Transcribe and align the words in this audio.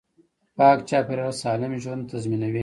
پاک 0.57 0.79
چاپیریال 0.89 1.33
سالم 1.41 1.73
ژوند 1.83 2.03
تضمینوي 2.11 2.59